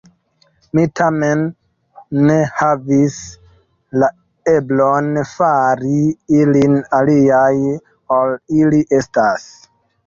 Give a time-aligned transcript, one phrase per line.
[0.77, 1.43] Mi tamen
[2.29, 3.17] ne havis
[4.05, 4.11] la
[4.57, 6.03] eblon fari
[6.41, 7.47] ilin aliaj,
[8.21, 9.49] ol ili estas.